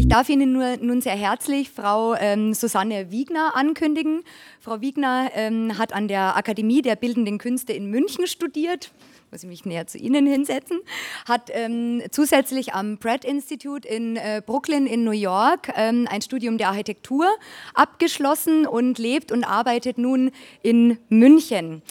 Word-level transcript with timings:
ich 0.00 0.08
darf 0.08 0.30
Ihnen 0.30 0.52
nur, 0.52 0.78
nun 0.78 1.02
sehr 1.02 1.14
herzlich 1.14 1.68
Frau 1.68 2.14
ähm, 2.14 2.54
Susanne 2.54 3.10
Wiegner 3.10 3.54
ankündigen. 3.54 4.22
Frau 4.58 4.80
Wiegner 4.80 5.30
ähm, 5.34 5.76
hat 5.76 5.92
an 5.92 6.08
der 6.08 6.38
Akademie 6.38 6.80
der 6.80 6.96
Bildenden 6.96 7.36
Künste 7.36 7.74
in 7.74 7.90
München 7.90 8.26
studiert 8.26 8.92
muss 9.30 9.44
ich 9.44 9.48
mich 9.48 9.64
näher 9.64 9.86
zu 9.86 9.96
Ihnen 9.96 10.26
hinsetzen, 10.26 10.80
hat 11.28 11.50
ähm, 11.52 12.02
zusätzlich 12.10 12.74
am 12.74 12.98
Pratt 12.98 13.24
Institute 13.24 13.86
in 13.86 14.16
äh, 14.16 14.42
Brooklyn 14.44 14.86
in 14.86 15.04
New 15.04 15.12
York 15.12 15.72
ähm, 15.76 16.08
ein 16.10 16.20
Studium 16.20 16.58
der 16.58 16.68
Architektur 16.68 17.26
abgeschlossen 17.74 18.66
und 18.66 18.98
lebt 18.98 19.30
und 19.30 19.44
arbeitet 19.44 19.98
nun 19.98 20.32
in 20.62 20.98
München. 21.08 21.82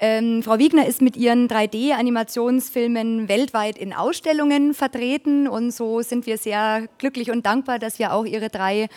Ähm, 0.00 0.42
Frau 0.42 0.58
Wiegner 0.58 0.86
ist 0.86 1.00
mit 1.00 1.16
ihren 1.16 1.48
3D-Animationsfilmen 1.48 3.28
weltweit 3.28 3.78
in 3.78 3.92
Ausstellungen 3.92 4.74
vertreten 4.74 5.46
und 5.46 5.70
so 5.70 6.02
sind 6.02 6.26
wir 6.26 6.36
sehr 6.36 6.88
glücklich 6.98 7.30
und 7.30 7.46
dankbar, 7.46 7.78
dass 7.78 8.00
wir 8.00 8.12
auch 8.12 8.24
ihre 8.24 8.48
drei 8.48 8.88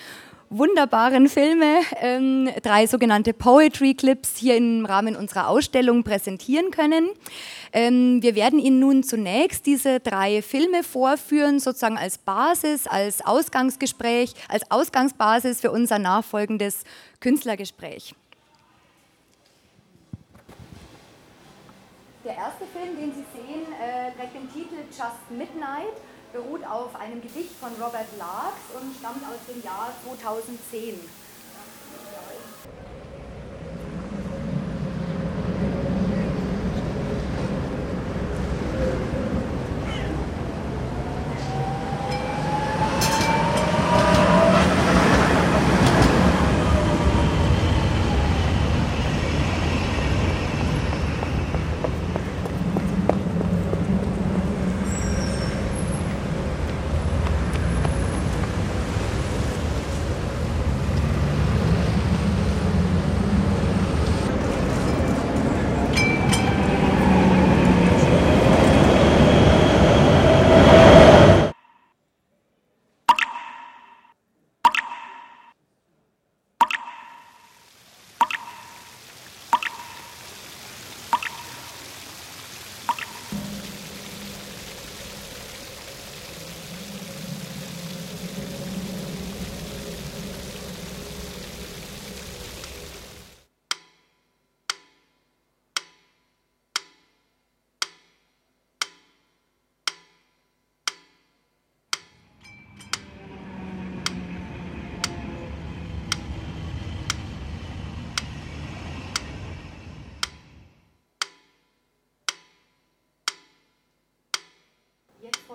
wunderbaren 0.52 1.30
Filme, 1.30 1.80
ähm, 2.02 2.50
drei 2.62 2.86
sogenannte 2.86 3.34
Poetry 3.34 3.94
Clips 3.94 4.36
hier 4.36 4.58
im 4.58 4.86
Rahmen 4.86 5.16
unserer 5.16 5.48
Ausstellung 5.48 6.04
präsentieren 6.04 6.72
können. 6.72 7.10
Ähm, 7.72 8.22
wir 8.22 8.36
werden 8.36 8.60
Ihnen 8.60 8.80
nun 8.80 9.02
zunächst 9.04 9.66
diese 9.66 10.02
drei 10.02 10.42
Filme 10.42 10.84
vorführen, 10.84 11.60
sozusagen 11.62 11.98
als 11.98 12.18
Basis, 12.18 12.86
als 12.86 13.26
Ausgangsgespräch, 13.26 14.34
als 14.50 14.70
Ausgangsbasis 14.70 15.62
für 15.62 15.72
unser 15.72 16.00
nachfolgendes 16.00 16.84
Künstlergespräch. 17.22 18.14
Der 22.26 22.36
erste 22.36 22.66
Film, 22.66 22.98
den 23.00 23.14
Sie 23.14 23.26
sehen, 23.34 23.66
äh, 23.82 24.12
trägt 24.20 24.36
den 24.36 24.52
Titel 24.52 24.76
Just 24.92 25.32
Midnight 25.32 25.96
beruht 26.32 26.66
auf 26.66 26.96
einem 26.96 27.22
Gedicht 27.22 27.56
von 27.60 27.72
Robert 27.74 28.08
Larks 28.18 28.64
und 28.74 28.96
stammt 28.98 29.24
aus 29.26 29.40
dem 29.48 29.62
Jahr 29.64 29.94
2010. 30.06 31.00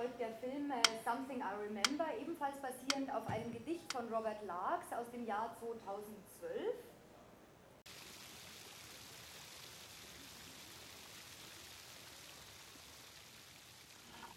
Folgt 0.06 0.21
der 0.21 0.34
Film 0.41 0.71
äh, 0.71 0.83
Something 1.05 1.41
I 1.41 1.55
Remember, 1.61 2.06
ebenfalls 2.21 2.56
basierend 2.61 3.12
auf 3.12 3.27
einem 3.27 3.53
Gedicht 3.53 3.93
von 3.93 4.06
Robert 4.09 4.44
Larks 4.47 4.93
aus 4.93 5.11
dem 5.12 5.27
Jahr 5.27 5.56
2012. 5.59 6.75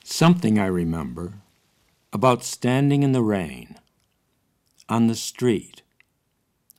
Something 0.04 0.58
I 0.58 0.68
remember 0.68 1.34
about 2.12 2.44
standing 2.44 3.04
in 3.04 3.14
the 3.14 3.22
rain, 3.22 3.76
on 4.88 5.08
the 5.08 5.16
street, 5.16 5.84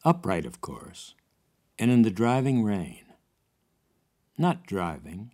upright, 0.04 0.44
of 0.44 0.60
course, 0.60 1.14
and 1.78 1.90
in 1.90 2.02
the 2.02 2.10
driving 2.10 2.64
rain. 2.64 3.04
Not 4.36 4.66
driving, 4.66 5.30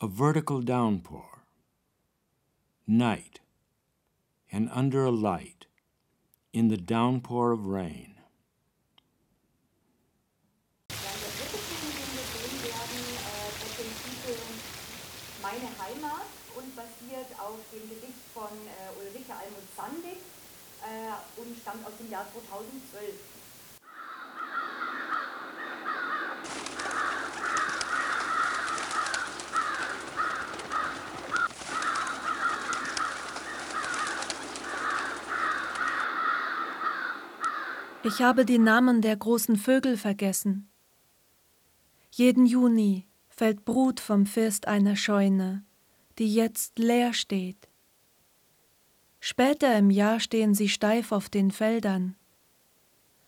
a 0.00 0.08
vertical 0.08 0.62
downpour 0.62 1.37
night, 2.88 3.40
and 4.50 4.70
under 4.72 5.04
a 5.04 5.10
light, 5.10 5.66
in 6.54 6.68
the 6.68 6.78
downpour 6.78 7.52
of 7.52 7.66
rain. 7.66 8.14
Meine 15.42 15.68
Heimat 15.78 16.26
und 16.56 16.74
basiert 16.74 17.28
auf 17.38 17.56
dem 17.72 17.88
Gedicht 17.88 18.24
von 18.32 18.48
äh, 18.48 18.98
Ulrike 18.98 19.32
Almut 19.32 19.68
Sandig 19.76 20.18
äh, 20.82 21.40
und 21.40 21.56
stammt 21.60 21.86
aus 21.86 21.92
dem 21.98 22.10
Jahr 22.10 22.26
2012. 22.32 23.37
Ich 38.04 38.22
habe 38.22 38.44
die 38.44 38.58
Namen 38.58 39.02
der 39.02 39.16
großen 39.16 39.56
Vögel 39.56 39.96
vergessen. 39.96 40.68
Jeden 42.12 42.46
Juni 42.46 43.06
fällt 43.28 43.64
Brut 43.64 43.98
vom 43.98 44.24
First 44.24 44.68
einer 44.68 44.94
Scheune, 44.94 45.64
die 46.18 46.32
jetzt 46.32 46.78
leer 46.78 47.12
steht. 47.12 47.68
Später 49.18 49.76
im 49.76 49.90
Jahr 49.90 50.20
stehen 50.20 50.54
sie 50.54 50.68
steif 50.68 51.10
auf 51.10 51.28
den 51.28 51.50
Feldern. 51.50 52.14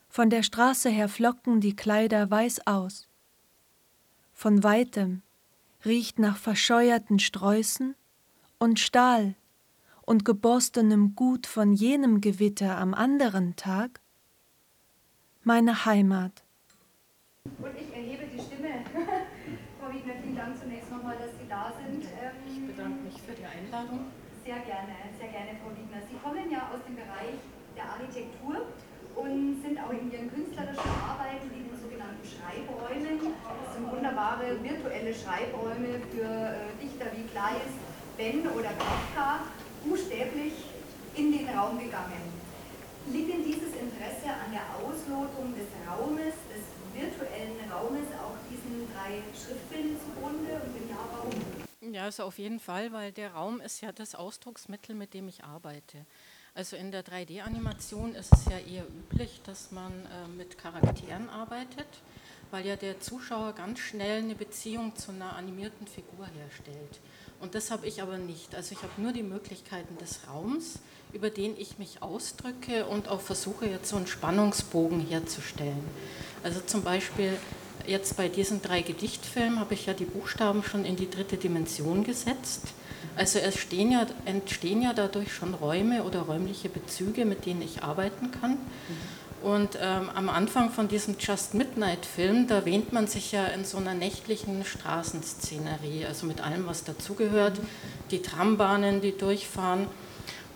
Von 0.08 0.30
der 0.30 0.44
Straße 0.44 0.88
her 0.88 1.08
flocken 1.08 1.60
die 1.60 1.74
Kleider 1.74 2.30
weiß 2.30 2.66
aus. 2.68 3.08
Von 4.32 4.62
weitem 4.62 5.22
riecht 5.84 6.20
nach 6.20 6.36
verscheuerten 6.36 7.18
Sträußen 7.18 7.96
und 8.58 8.78
Stahl 8.78 9.34
und 10.02 10.24
geborstenem 10.24 11.16
Gut 11.16 11.48
von 11.48 11.72
jenem 11.72 12.20
Gewitter 12.20 12.78
am 12.78 12.94
anderen 12.94 13.56
Tag 13.56 14.00
meine 15.44 15.84
Heimat. 15.84 16.44
Und 17.44 17.72
ich 17.72 17.88
erhebe 17.94 18.24
die 18.28 18.40
Stimme. 18.40 18.84
Frau 19.80 19.88
Wiegner, 19.92 20.14
vielen 20.22 20.36
Dank 20.36 20.58
zunächst 20.60 20.90
nochmal, 20.90 21.16
dass 21.16 21.32
Sie 21.40 21.48
da 21.48 21.72
sind. 21.80 22.04
Ähm, 22.04 22.36
ich 22.44 22.60
bedanke 22.66 23.00
mich 23.00 23.16
für 23.22 23.32
die 23.32 23.48
Einladung. 23.48 24.12
Sehr 24.44 24.60
gerne, 24.60 24.92
sehr 25.18 25.28
gerne, 25.28 25.56
Frau 25.64 25.72
Wiegner. 25.72 26.04
Sie 26.04 26.16
kommen 26.20 26.50
ja 26.50 26.68
aus 26.68 26.84
dem 26.84 26.96
Bereich 26.96 27.40
der 27.76 27.84
Architektur 27.88 28.68
und 29.16 29.62
sind 29.64 29.80
auch 29.80 29.92
in 29.92 30.12
Ihren 30.12 30.28
künstlerischen 30.28 30.92
Arbeiten 31.00 31.48
in 31.56 31.72
den 31.72 31.76
sogenannten 31.80 32.24
Schreibräumen. 32.24 33.32
Das 33.32 33.74
sind 33.74 33.88
wunderbare 33.88 34.60
virtuelle 34.60 35.14
Schreibräume 35.16 36.04
für 36.12 36.28
äh, 36.28 36.76
Dichter 36.76 37.08
wie 37.16 37.24
Kleist, 37.32 37.80
Ben 38.16 38.44
oder 38.52 38.76
Kafka 38.76 39.48
buchstäblich 39.84 40.52
in 41.16 41.32
den 41.32 41.48
Raum 41.48 41.78
gegangen. 41.80 42.29
Liegt 43.12 43.32
denn 43.32 43.44
dieses 43.44 43.74
Interesse 43.74 44.30
an 44.30 44.52
der 44.52 44.66
Auslotung 44.76 45.54
des 45.54 45.66
Raumes, 45.88 46.34
des 46.48 46.64
virtuellen 46.94 47.58
Raumes, 47.70 48.06
auch 48.22 48.36
diesen 48.50 48.86
drei 48.92 49.18
Schriftbildern 49.34 49.96
zugrunde 49.98 50.54
und 50.64 50.74
wenn 50.74 50.88
ja, 50.88 50.96
warum? 51.12 51.92
Ja, 51.92 52.04
also 52.04 52.24
auf 52.24 52.38
jeden 52.38 52.60
Fall, 52.60 52.92
weil 52.92 53.10
der 53.10 53.32
Raum 53.32 53.60
ist 53.60 53.80
ja 53.80 53.90
das 53.90 54.14
Ausdrucksmittel, 54.14 54.94
mit 54.94 55.12
dem 55.14 55.28
ich 55.28 55.42
arbeite. 55.44 56.06
Also 56.54 56.76
in 56.76 56.90
der 56.92 57.04
3D-Animation 57.04 58.14
ist 58.14 58.32
es 58.32 58.44
ja 58.46 58.58
eher 58.58 58.86
üblich, 58.86 59.40
dass 59.44 59.70
man 59.72 59.92
äh, 60.06 60.28
mit 60.28 60.58
Charakteren 60.58 61.28
arbeitet. 61.30 61.86
weil 62.50 62.66
ja 62.66 62.76
der 62.76 63.00
Zuschauer 63.00 63.52
ganz 63.52 63.78
schnell 63.78 64.22
eine 64.22 64.34
Beziehung 64.34 64.96
zu 64.96 65.12
einer 65.12 65.36
animierten 65.36 65.86
Figur 65.86 66.26
herstellt. 66.26 67.00
Und 67.40 67.54
das 67.54 67.70
habe 67.70 67.86
ich 67.86 68.02
aber 68.02 68.18
nicht. 68.18 68.54
Also 68.54 68.72
ich 68.72 68.82
habe 68.82 69.00
nur 69.00 69.12
die 69.12 69.22
Möglichkeiten 69.22 69.96
des 69.98 70.26
Raums, 70.28 70.80
über 71.12 71.30
den 71.30 71.56
ich 71.56 71.78
mich 71.78 72.02
ausdrücke 72.02 72.86
und 72.86 73.08
auch 73.08 73.20
versuche 73.20 73.66
jetzt 73.66 73.88
so 73.88 73.96
einen 73.96 74.06
Spannungsbogen 74.06 75.00
herzustellen. 75.00 75.84
Also 76.42 76.60
zum 76.60 76.82
Beispiel 76.82 77.36
jetzt 77.86 78.16
bei 78.16 78.28
diesen 78.28 78.62
drei 78.62 78.82
Gedichtfilmen 78.82 79.58
habe 79.58 79.74
ich 79.74 79.86
ja 79.86 79.92
die 79.92 80.04
Buchstaben 80.04 80.62
schon 80.62 80.84
in 80.84 80.96
die 80.96 81.10
dritte 81.10 81.36
Dimension 81.36 82.04
gesetzt. 82.04 82.68
Also 83.16 83.38
entstehen 83.38 83.92
ja, 83.92 84.06
entstehen 84.24 84.82
ja 84.82 84.92
dadurch 84.92 85.32
schon 85.32 85.54
Räume 85.54 86.04
oder 86.04 86.20
räumliche 86.22 86.68
Bezüge, 86.68 87.24
mit 87.24 87.46
denen 87.46 87.62
ich 87.62 87.82
arbeiten 87.82 88.30
kann. 88.30 88.58
Und 89.42 89.78
ähm, 89.80 90.10
am 90.14 90.28
Anfang 90.28 90.70
von 90.70 90.88
diesem 90.88 91.16
Just 91.18 91.54
Midnight-Film, 91.54 92.46
da 92.46 92.66
wähnt 92.66 92.92
man 92.92 93.06
sich 93.06 93.32
ja 93.32 93.46
in 93.46 93.64
so 93.64 93.78
einer 93.78 93.94
nächtlichen 93.94 94.64
Straßenszenerie, 94.66 96.04
also 96.04 96.26
mit 96.26 96.42
allem, 96.42 96.66
was 96.66 96.84
dazugehört, 96.84 97.58
die 98.10 98.20
Trambahnen, 98.20 99.00
die 99.00 99.16
durchfahren. 99.16 99.86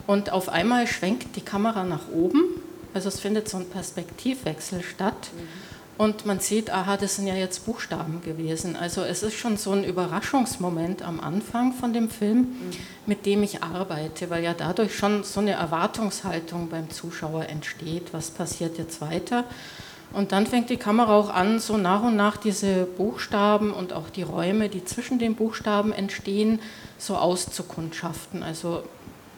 Und 0.06 0.30
auf 0.30 0.48
einmal 0.48 0.86
schwenkt 0.86 1.36
die 1.36 1.40
Kamera 1.40 1.84
nach 1.84 2.08
oben, 2.12 2.42
also 2.92 3.08
es 3.08 3.20
findet 3.20 3.48
so 3.48 3.56
ein 3.56 3.68
Perspektivwechsel 3.68 4.82
statt. 4.82 5.30
Mhm. 5.34 5.74
Und 5.96 6.26
man 6.26 6.40
sieht, 6.40 6.70
aha, 6.70 6.96
das 6.96 7.16
sind 7.16 7.28
ja 7.28 7.34
jetzt 7.34 7.66
Buchstaben 7.66 8.20
gewesen. 8.22 8.74
Also 8.74 9.02
es 9.02 9.22
ist 9.22 9.34
schon 9.34 9.56
so 9.56 9.70
ein 9.70 9.84
Überraschungsmoment 9.84 11.02
am 11.02 11.20
Anfang 11.20 11.72
von 11.72 11.92
dem 11.92 12.10
Film, 12.10 12.38
mhm. 12.38 12.70
mit 13.06 13.26
dem 13.26 13.44
ich 13.44 13.62
arbeite, 13.62 14.28
weil 14.28 14.42
ja 14.42 14.54
dadurch 14.54 14.96
schon 14.96 15.22
so 15.22 15.38
eine 15.38 15.52
Erwartungshaltung 15.52 16.68
beim 16.68 16.90
Zuschauer 16.90 17.48
entsteht, 17.48 18.12
was 18.12 18.30
passiert 18.30 18.76
jetzt 18.76 19.00
weiter. 19.00 19.44
Und 20.12 20.32
dann 20.32 20.46
fängt 20.46 20.70
die 20.70 20.76
Kamera 20.76 21.16
auch 21.16 21.30
an, 21.30 21.58
so 21.60 21.76
nach 21.76 22.02
und 22.02 22.16
nach 22.16 22.36
diese 22.36 22.84
Buchstaben 22.84 23.72
und 23.72 23.92
auch 23.92 24.10
die 24.10 24.22
Räume, 24.22 24.68
die 24.68 24.84
zwischen 24.84 25.18
den 25.18 25.34
Buchstaben 25.36 25.92
entstehen, 25.92 26.60
so 26.98 27.16
auszukundschaften. 27.16 28.42
Also 28.42 28.82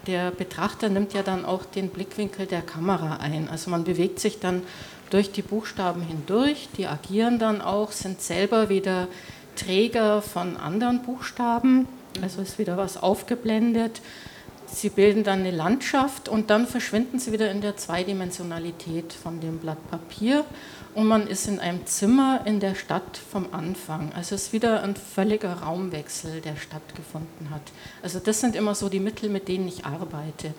der 0.07 0.31
Betrachter 0.31 0.89
nimmt 0.89 1.13
ja 1.13 1.23
dann 1.23 1.45
auch 1.45 1.65
den 1.65 1.89
Blickwinkel 1.91 2.47
der 2.47 2.63
Kamera 2.63 3.17
ein. 3.17 3.49
Also 3.49 3.71
man 3.71 3.85
bewegt 3.85 4.21
sich 4.21 4.41
dann 4.41 4.63
durch 5.11 5.33
die 5.33 5.43
Buchstaben 5.43 6.03
hindurch, 6.03 6.69
die 6.77 6.87
agieren 6.87 7.39
dann 7.39 7.61
auch, 7.61 7.93
sind 7.93 8.21
selber 8.21 8.69
wieder 8.69 9.09
Träger 9.55 10.21
von 10.23 10.57
anderen 10.57 11.03
Buchstaben, 11.03 11.87
also 12.23 12.43
ist 12.43 12.59
wieder 12.59 12.77
was 12.77 12.97
aufgeblendet. 13.03 14.01
Sie 14.67 14.91
bilden 14.91 15.25
dann 15.25 15.41
eine 15.41 15.51
Landschaft 15.51 16.29
und 16.29 16.51
dann 16.51 16.67
verschwinden 16.67 17.19
sie 17.19 17.33
wieder 17.33 17.51
in 17.51 17.61
der 17.61 17.77
Zweidimensionalität 17.77 19.13
von 19.13 19.41
dem 19.41 19.59
Blatt 19.59 19.91
Papier 19.91 20.45
und 20.95 21.07
man 21.07 21.27
ist 21.27 21.47
in 21.47 21.61
einem 21.61 21.85
Zimmer 21.87 22.41
in 22.47 22.59
der 22.59 22.75
Stadt 22.75 23.19
vom 23.31 23.53
Anfang. 23.53 24.13
Also 24.15 24.35
es 24.35 24.45
ist 24.45 24.53
wieder 24.55 24.83
ein 24.83 24.97
völliger 24.97 25.53
Raumwechsel, 25.53 26.41
der 26.41 26.57
stattgefunden 26.57 27.51
hat. 27.51 27.61
Also 28.03 28.19
das 28.19 28.41
sind 28.41 28.57
immer 28.57 28.75
so 28.75 28.89
die 28.89 28.99
Mittel, 28.99 29.29
mit 29.29 29.47
denen 29.47 29.69
ich 29.69 29.85
arbeite. 29.85 30.55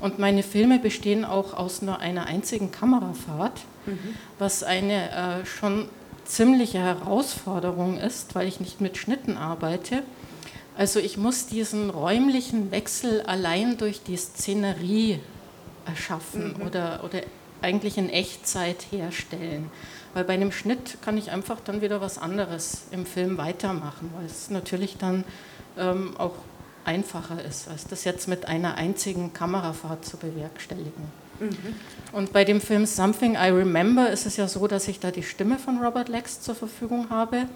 Und 0.00 0.18
meine 0.18 0.42
Filme 0.44 0.78
bestehen 0.78 1.24
auch 1.24 1.54
aus 1.54 1.82
nur 1.82 1.98
einer 1.98 2.26
einzigen 2.26 2.70
Kamerafahrt, 2.70 3.60
mhm. 3.86 3.98
was 4.38 4.62
eine 4.62 5.10
äh, 5.10 5.44
schon 5.44 5.88
ziemliche 6.24 6.78
Herausforderung 6.78 7.98
ist, 7.98 8.34
weil 8.34 8.46
ich 8.46 8.60
nicht 8.60 8.80
mit 8.80 8.96
Schnitten 8.96 9.36
arbeite. 9.36 10.04
Also 10.80 10.98
ich 10.98 11.18
muss 11.18 11.44
diesen 11.44 11.90
räumlichen 11.90 12.70
Wechsel 12.70 13.20
allein 13.26 13.76
durch 13.76 14.02
die 14.02 14.16
Szenerie 14.16 15.20
erschaffen 15.84 16.54
mhm. 16.56 16.66
oder, 16.66 17.04
oder 17.04 17.20
eigentlich 17.60 17.98
in 17.98 18.08
Echtzeit 18.08 18.86
herstellen. 18.90 19.70
Weil 20.14 20.24
bei 20.24 20.32
einem 20.32 20.52
Schnitt 20.52 20.96
kann 21.02 21.18
ich 21.18 21.30
einfach 21.32 21.58
dann 21.62 21.82
wieder 21.82 22.00
was 22.00 22.16
anderes 22.16 22.84
im 22.92 23.04
Film 23.04 23.36
weitermachen, 23.36 24.10
weil 24.16 24.24
es 24.24 24.48
natürlich 24.48 24.96
dann 24.96 25.24
ähm, 25.76 26.16
auch 26.16 26.36
einfacher 26.86 27.44
ist, 27.44 27.68
als 27.68 27.86
das 27.86 28.04
jetzt 28.04 28.26
mit 28.26 28.48
einer 28.48 28.76
einzigen 28.76 29.34
Kamerafahrt 29.34 30.06
zu 30.06 30.16
bewerkstelligen. 30.16 31.04
Mhm. 31.40 31.74
Und 32.12 32.32
bei 32.32 32.46
dem 32.46 32.62
Film 32.62 32.86
Something 32.86 33.34
I 33.34 33.50
Remember 33.50 34.08
ist 34.08 34.24
es 34.24 34.38
ja 34.38 34.48
so, 34.48 34.66
dass 34.66 34.88
ich 34.88 34.98
da 34.98 35.10
die 35.10 35.24
Stimme 35.24 35.58
von 35.58 35.84
Robert 35.84 36.08
Lex 36.08 36.40
zur 36.40 36.54
Verfügung 36.54 37.10
habe. 37.10 37.48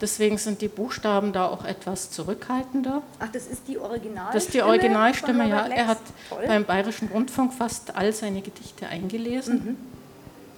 Deswegen 0.00 0.38
sind 0.38 0.60
die 0.60 0.68
Buchstaben 0.68 1.32
da 1.32 1.46
auch 1.46 1.64
etwas 1.64 2.10
zurückhaltender. 2.10 3.02
Ach, 3.20 3.28
das 3.32 3.46
ist 3.46 3.68
die 3.68 3.78
Originalstimme? 3.78 4.32
Das 4.32 4.44
ist 4.44 4.54
die 4.54 4.62
Originalstimme, 4.62 5.48
ja. 5.48 5.66
Er 5.66 5.86
hat 5.86 6.00
Toll. 6.28 6.44
beim 6.46 6.64
Bayerischen 6.64 7.08
Rundfunk 7.08 7.52
fast 7.52 7.94
all 7.94 8.12
seine 8.12 8.42
Gedichte 8.42 8.88
eingelesen. 8.88 9.54
Mhm. 9.64 9.76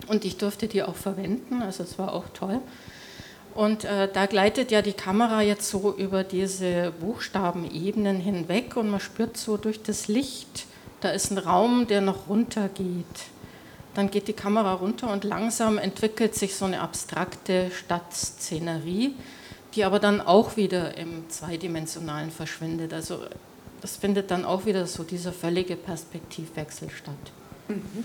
Und 0.08 0.24
ich 0.24 0.36
durfte 0.36 0.68
die 0.68 0.82
auch 0.82 0.94
verwenden, 0.94 1.62
also 1.62 1.82
es 1.82 1.98
war 1.98 2.12
auch 2.14 2.24
toll. 2.32 2.60
Und 3.54 3.84
äh, 3.84 4.08
da 4.12 4.26
gleitet 4.26 4.70
ja 4.70 4.82
die 4.82 4.92
Kamera 4.92 5.40
jetzt 5.40 5.68
so 5.70 5.94
über 5.96 6.24
diese 6.24 6.92
Buchstabenebenen 7.00 8.20
hinweg 8.20 8.76
und 8.76 8.90
man 8.90 9.00
spürt 9.00 9.36
so 9.38 9.56
durch 9.56 9.82
das 9.82 10.08
Licht, 10.08 10.66
da 11.00 11.10
ist 11.10 11.30
ein 11.30 11.38
Raum, 11.38 11.86
der 11.86 12.02
noch 12.02 12.28
runtergeht. 12.28 13.06
Dann 13.96 14.10
geht 14.10 14.28
die 14.28 14.34
Kamera 14.34 14.75
runter 14.75 15.10
und 15.10 15.25
langsam 15.25 15.78
entwickelt 15.78 16.34
sich 16.34 16.54
so 16.54 16.66
eine 16.66 16.82
abstrakte 16.82 17.70
Stadtszenerie, 17.70 19.14
die 19.75 19.84
aber 19.84 19.98
dann 19.98 20.20
auch 20.20 20.58
wieder 20.58 20.98
im 20.98 21.31
Zweidimensionalen 21.31 22.31
verschwindet. 22.31 22.93
Also 22.93 23.20
das 23.81 23.96
findet 23.96 24.31
dann 24.31 24.44
auch 24.44 24.66
wieder 24.66 24.87
so 24.87 25.02
dieser 25.02 25.32
völlige 25.32 25.76
Perspektivwechsel 25.76 26.90
statt. 26.90 27.14
Mhm. 27.69 28.04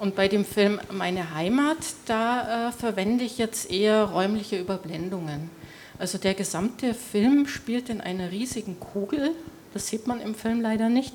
Und 0.00 0.16
bei 0.16 0.26
dem 0.26 0.46
Film 0.46 0.80
Meine 0.90 1.34
Heimat, 1.34 1.76
da 2.06 2.68
äh, 2.68 2.72
verwende 2.72 3.24
ich 3.24 3.36
jetzt 3.36 3.70
eher 3.70 4.04
räumliche 4.04 4.58
Überblendungen. 4.58 5.50
Also 5.98 6.16
der 6.16 6.32
gesamte 6.32 6.94
Film 6.94 7.46
spielt 7.46 7.90
in 7.90 8.00
einer 8.00 8.30
riesigen 8.30 8.80
Kugel, 8.80 9.32
das 9.74 9.88
sieht 9.88 10.06
man 10.06 10.22
im 10.22 10.34
Film 10.34 10.62
leider 10.62 10.88
nicht, 10.88 11.12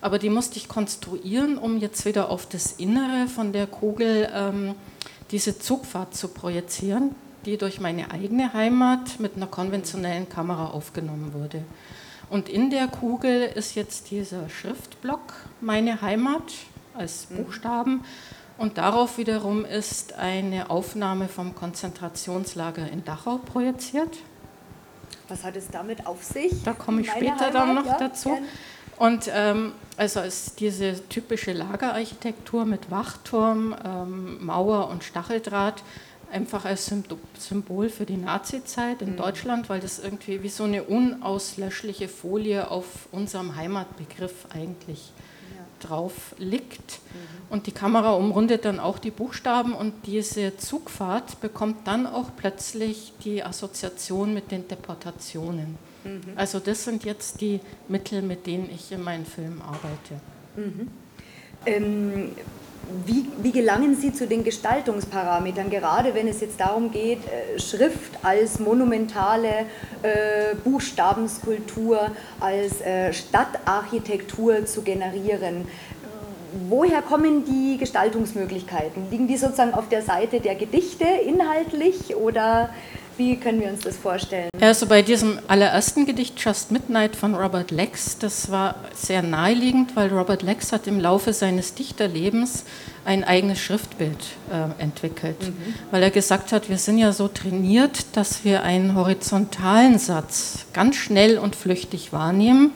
aber 0.00 0.18
die 0.18 0.30
musste 0.30 0.56
ich 0.56 0.68
konstruieren, 0.68 1.58
um 1.58 1.78
jetzt 1.78 2.04
wieder 2.04 2.30
auf 2.30 2.46
das 2.46 2.72
Innere 2.72 3.28
von 3.28 3.52
der 3.52 3.66
Kugel 3.66 4.28
ähm, 4.32 4.74
diese 5.30 5.58
Zugfahrt 5.58 6.14
zu 6.14 6.28
projizieren, 6.28 7.14
die 7.46 7.56
durch 7.56 7.80
meine 7.80 8.10
eigene 8.10 8.52
Heimat 8.52 9.20
mit 9.20 9.36
einer 9.36 9.46
konventionellen 9.46 10.28
Kamera 10.28 10.66
aufgenommen 10.70 11.32
wurde. 11.34 11.62
Und 12.28 12.48
in 12.48 12.70
der 12.70 12.86
Kugel 12.86 13.50
ist 13.54 13.74
jetzt 13.74 14.10
dieser 14.10 14.48
Schriftblock 14.48 15.34
Meine 15.60 16.00
Heimat 16.00 16.52
als 16.94 17.28
mhm. 17.28 17.44
Buchstaben. 17.44 18.04
Und 18.56 18.78
darauf 18.78 19.18
wiederum 19.18 19.64
ist 19.64 20.12
eine 20.12 20.70
Aufnahme 20.70 21.28
vom 21.28 21.54
Konzentrationslager 21.54 22.90
in 22.90 23.04
Dachau 23.04 23.38
projiziert. 23.38 24.18
Was 25.28 25.44
hat 25.44 25.56
es 25.56 25.68
damit 25.70 26.06
auf 26.06 26.22
sich? 26.22 26.62
Da 26.62 26.72
komme 26.72 27.00
ich 27.00 27.10
später 27.10 27.46
Heimat, 27.46 27.54
dann 27.54 27.74
noch 27.74 27.86
ja, 27.86 27.98
dazu. 27.98 28.30
Gern. 28.30 28.44
Und 29.00 29.30
ähm, 29.34 29.72
also 29.96 30.20
ist 30.20 30.60
diese 30.60 31.08
typische 31.08 31.54
Lagerarchitektur 31.54 32.66
mit 32.66 32.90
Wachturm, 32.90 33.74
ähm, 33.82 34.44
Mauer 34.44 34.88
und 34.88 35.04
Stacheldraht 35.04 35.82
einfach 36.30 36.66
als 36.66 36.92
Symbol 37.38 37.88
für 37.88 38.04
die 38.04 38.18
Nazizeit 38.18 39.00
in 39.00 39.12
mhm. 39.12 39.16
Deutschland, 39.16 39.70
weil 39.70 39.80
das 39.80 40.00
irgendwie 40.00 40.42
wie 40.42 40.50
so 40.50 40.64
eine 40.64 40.82
unauslöschliche 40.82 42.08
Folie 42.08 42.70
auf 42.70 43.08
unserem 43.10 43.56
Heimatbegriff 43.56 44.34
eigentlich 44.50 45.14
drauf 45.80 46.34
liegt. 46.36 47.00
Mhm. 47.14 47.54
Und 47.54 47.66
die 47.68 47.72
Kamera 47.72 48.12
umrundet 48.12 48.66
dann 48.66 48.78
auch 48.78 48.98
die 48.98 49.10
Buchstaben 49.10 49.72
und 49.72 49.94
diese 50.04 50.58
Zugfahrt 50.58 51.40
bekommt 51.40 51.86
dann 51.86 52.06
auch 52.06 52.32
plötzlich 52.36 53.14
die 53.24 53.42
Assoziation 53.42 54.34
mit 54.34 54.50
den 54.50 54.68
Deportationen. 54.68 55.78
Also 56.36 56.58
das 56.58 56.84
sind 56.84 57.04
jetzt 57.04 57.40
die 57.40 57.60
Mittel, 57.88 58.22
mit 58.22 58.46
denen 58.46 58.70
ich 58.72 58.90
in 58.92 59.02
meinen 59.02 59.26
Filmen 59.26 59.60
arbeite. 59.62 60.20
Mhm. 60.56 60.88
Ähm, 61.66 62.30
wie, 63.06 63.26
wie, 63.40 63.52
gelangen 63.52 63.94
Sie 63.94 64.12
zu 64.12 64.26
den 64.26 64.42
Gestaltungsparametern, 64.42 65.70
gerade 65.70 66.14
wenn 66.14 66.26
es 66.26 66.40
jetzt 66.40 66.58
darum 66.58 66.90
geht, 66.90 67.20
äh, 67.26 67.58
Schrift 67.58 68.18
als 68.22 68.58
monumentale 68.58 69.66
äh, 70.02 70.54
Buchstabenskulptur, 70.64 72.10
als 72.40 72.80
äh, 72.80 73.12
Stadtarchitektur 73.12 74.66
zu 74.66 74.82
generieren? 74.82 75.68
Woher 76.68 77.00
kommen 77.02 77.44
die 77.44 77.78
Gestaltungsmöglichkeiten? 77.78 79.08
Liegen 79.10 79.28
die 79.28 79.36
sozusagen 79.36 79.72
auf 79.72 79.88
der 79.88 80.02
Seite 80.02 80.40
der 80.40 80.56
Gedichte 80.56 81.04
inhaltlich 81.04 82.16
oder 82.16 82.70
wie 83.20 83.36
können 83.36 83.60
wir 83.60 83.68
uns 83.68 83.80
das 83.80 83.98
vorstellen? 83.98 84.48
Also 84.62 84.86
bei 84.86 85.02
diesem 85.02 85.38
allerersten 85.46 86.06
Gedicht 86.06 86.42
Just 86.42 86.70
Midnight 86.70 87.14
von 87.14 87.34
Robert 87.34 87.70
Lex, 87.70 88.16
das 88.18 88.50
war 88.50 88.76
sehr 88.94 89.20
naheliegend, 89.20 89.94
weil 89.94 90.08
Robert 90.08 90.42
Lex 90.42 90.72
hat 90.72 90.86
im 90.86 90.98
Laufe 90.98 91.34
seines 91.34 91.74
Dichterlebens 91.74 92.64
ein 93.04 93.22
eigenes 93.22 93.58
Schriftbild 93.60 94.16
äh, 94.50 94.82
entwickelt, 94.82 95.36
mhm. 95.42 95.74
weil 95.90 96.02
er 96.02 96.10
gesagt 96.10 96.50
hat, 96.52 96.70
wir 96.70 96.78
sind 96.78 96.96
ja 96.96 97.12
so 97.12 97.28
trainiert, 97.28 98.06
dass 98.14 98.42
wir 98.42 98.62
einen 98.62 98.94
horizontalen 98.94 99.98
Satz 99.98 100.64
ganz 100.72 100.96
schnell 100.96 101.36
und 101.36 101.54
flüchtig 101.54 102.12
wahrnehmen 102.12 102.72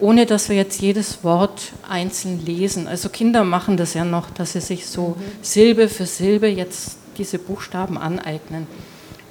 ohne 0.00 0.26
dass 0.26 0.48
wir 0.48 0.56
jetzt 0.56 0.80
jedes 0.80 1.22
Wort 1.22 1.70
einzeln 1.88 2.44
lesen. 2.44 2.88
Also 2.88 3.08
Kinder 3.08 3.44
machen 3.44 3.76
das 3.76 3.94
ja 3.94 4.04
noch, 4.04 4.30
dass 4.30 4.54
sie 4.54 4.60
sich 4.60 4.88
so 4.88 5.10
mhm. 5.16 5.22
Silbe 5.42 5.88
für 5.88 6.06
Silbe 6.06 6.48
jetzt 6.48 6.96
diese 7.18 7.38
Buchstaben 7.38 7.96
aneignen. 7.96 8.66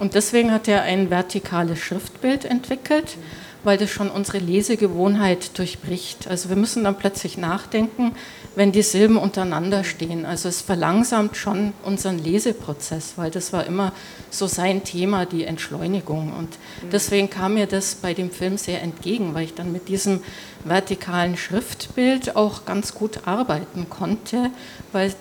Und 0.01 0.15
deswegen 0.15 0.51
hat 0.51 0.67
er 0.67 0.81
ein 0.81 1.11
vertikales 1.11 1.77
Schriftbild 1.77 2.43
entwickelt, 2.43 3.17
weil 3.63 3.77
das 3.77 3.91
schon 3.91 4.09
unsere 4.09 4.39
Lesegewohnheit 4.39 5.59
durchbricht. 5.59 6.27
Also 6.27 6.49
wir 6.49 6.55
müssen 6.55 6.85
dann 6.85 6.97
plötzlich 6.97 7.37
nachdenken, 7.37 8.13
wenn 8.55 8.71
die 8.71 8.81
Silben 8.81 9.17
untereinander 9.17 9.83
stehen. 9.83 10.25
Also 10.25 10.49
es 10.49 10.61
verlangsamt 10.61 11.37
schon 11.37 11.73
unseren 11.83 12.17
Leseprozess, 12.17 13.13
weil 13.17 13.29
das 13.29 13.53
war 13.53 13.67
immer 13.67 13.93
so 14.31 14.47
sein 14.47 14.83
Thema, 14.83 15.27
die 15.27 15.43
Entschleunigung. 15.43 16.33
Und 16.35 16.57
deswegen 16.91 17.29
kam 17.29 17.53
mir 17.53 17.67
das 17.67 17.93
bei 17.93 18.15
dem 18.15 18.31
Film 18.31 18.57
sehr 18.57 18.81
entgegen, 18.81 19.35
weil 19.35 19.43
ich 19.43 19.53
dann 19.53 19.71
mit 19.71 19.87
diesem 19.87 20.21
vertikalen 20.65 21.37
Schriftbild 21.37 22.35
auch 22.35 22.65
ganz 22.65 22.95
gut 22.95 23.27
arbeiten 23.27 23.87
konnte, 23.87 24.49
weil 24.93 25.13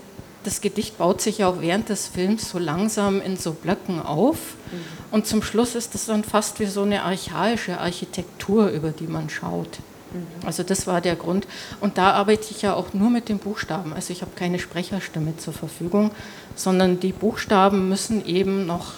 das 0.45 0.61
Gedicht 0.61 0.99
baut 0.99 1.21
sich 1.21 1.39
ja 1.39 1.49
auch 1.49 1.61
während 1.61 1.89
des 1.89 2.07
Films 2.07 2.51
so 2.51 2.59
langsam 2.59 3.21
in 3.21 3.37
so 3.37 3.53
Blöcken 3.53 4.01
auf. 4.01 4.37
Mhm. 4.71 5.13
Und 5.13 5.27
zum 5.27 5.43
Schluss 5.43 5.75
ist 5.75 5.95
es 5.95 6.07
dann 6.07 6.25
fast 6.25 6.61
wie 6.61 6.67
so 6.67 6.83
eine 6.83 7.03
archaische 7.03 7.79
Architektur, 7.79 8.69
über 8.69 8.91
die 8.91 9.07
man 9.07 9.29
schaut. 9.29 9.79
Mhm. 10.13 10.47
Also 10.47 10.63
das 10.63 10.87
war 10.87 11.01
der 11.01 11.17
Grund. 11.17 11.47
Und 11.81 11.99
da 11.99 12.13
arbeite 12.13 12.49
ich 12.51 12.63
ja 12.63 12.75
auch 12.75 12.95
nur 12.95 13.11
mit 13.11 13.29
den 13.29 13.39
Buchstaben. 13.39 13.93
Also 13.93 14.13
ich 14.13 14.23
habe 14.23 14.33
keine 14.35 14.59
Sprecherstimme 14.59 15.37
zur 15.37 15.53
Verfügung, 15.53 16.11
sondern 16.55 17.01
die 17.01 17.13
Buchstaben 17.13 17.89
müssen 17.89 18.25
eben 18.25 18.67
noch 18.67 18.93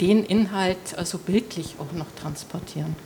den 0.00 0.24
Inhalt, 0.24 0.96
also 0.96 1.18
bildlich 1.18 1.76
auch 1.78 1.96
noch 1.96 2.06
transportieren. 2.20 2.96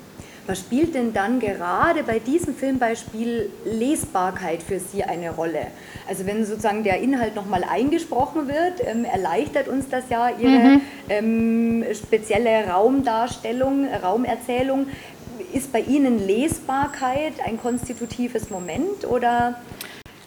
Was 0.48 0.60
spielt 0.60 0.94
denn 0.94 1.12
dann 1.12 1.40
gerade 1.40 2.02
bei 2.04 2.18
diesem 2.20 2.54
Filmbeispiel 2.54 3.50
Lesbarkeit 3.66 4.62
für 4.62 4.80
Sie 4.80 5.04
eine 5.04 5.30
Rolle? 5.30 5.66
Also 6.08 6.24
wenn 6.24 6.46
sozusagen 6.46 6.84
der 6.84 7.00
Inhalt 7.00 7.34
nochmal 7.34 7.64
eingesprochen 7.64 8.48
wird, 8.48 8.80
ähm, 8.82 9.04
erleichtert 9.04 9.68
uns 9.68 9.90
das 9.90 10.04
ja 10.08 10.30
Ihre 10.30 10.48
mhm. 10.48 10.80
ähm, 11.10 11.84
spezielle 11.92 12.66
Raumdarstellung, 12.66 13.88
Raumerzählung. 14.02 14.86
Ist 15.52 15.70
bei 15.70 15.80
Ihnen 15.80 16.26
Lesbarkeit 16.26 17.34
ein 17.44 17.60
konstitutives 17.60 18.48
Moment 18.48 19.06
oder? 19.06 19.60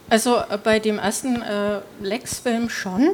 Also 0.07 0.35
äh, 0.35 0.59
bei 0.63 0.77
dem 0.77 0.99
ersten 0.99 1.41
äh, 1.41 1.79
Lex-Film 1.99 2.69
schon. 2.69 3.09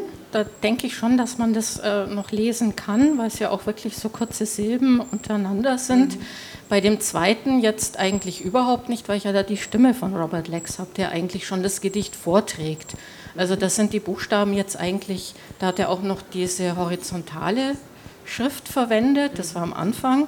Denke 0.64 0.88
ich 0.88 0.96
schon, 0.96 1.18
dass 1.18 1.38
man 1.38 1.54
das 1.54 1.80
äh, 1.80 2.06
noch 2.08 2.32
lesen 2.32 2.76
kann, 2.76 3.18
weil 3.18 3.28
es 3.28 3.40
ja 3.40 3.50
auch 3.50 3.66
wirklich 3.66 3.98
so 3.98 4.10
kurze 4.10 4.46
Silben 4.46 5.00
untereinander 5.00 5.78
sind. 5.78 6.18
Mhm. 6.18 6.26
Bei 6.70 6.82
dem 6.82 7.00
zweiten 7.00 7.60
jetzt 7.60 7.98
eigentlich 7.98 8.42
überhaupt 8.42 8.90
nicht, 8.90 9.08
weil 9.08 9.18
ich 9.18 9.24
ja 9.24 9.32
da 9.32 9.44
die 9.44 9.58
Stimme 9.58 9.94
von 9.94 10.16
Robert 10.16 10.48
Lex 10.48 10.80
habe, 10.80 10.90
der 10.98 11.12
eigentlich 11.12 11.48
schon 11.48 11.64
das 11.64 11.82
Gedicht 11.82 12.16
vorträgt. 12.16 12.96
Also 13.38 13.56
das 13.56 13.76
sind 13.76 13.94
die 13.94 14.00
Buchstaben 14.00 14.54
jetzt 14.54 14.78
eigentlich, 14.78 15.36
da 15.60 15.68
hat 15.68 15.80
er 15.80 15.90
auch 15.90 16.02
noch 16.02 16.22
diese 16.22 16.76
horizontale 16.76 17.76
Schrift 18.26 18.68
verwendet, 18.68 19.34
das 19.38 19.56
war 19.56 19.64
am 19.64 19.74
Anfang. 19.74 20.28